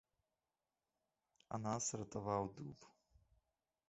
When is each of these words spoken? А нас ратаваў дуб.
А 1.57 1.59
нас 1.65 1.85
ратаваў 2.03 2.43
дуб. 2.57 2.79